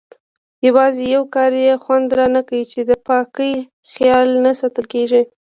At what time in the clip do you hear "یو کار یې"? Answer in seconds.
1.15-1.73